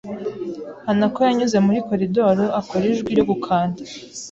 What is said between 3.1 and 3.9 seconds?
ryo gukanda.